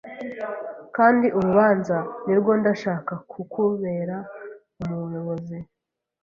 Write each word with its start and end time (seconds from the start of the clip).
Kandi 0.95 1.27
urubanza 1.37 1.97
nirwo 2.25 2.51
Ndashaka 2.59 3.13
kukubera 3.31 4.17
umuyobozi 4.81 5.57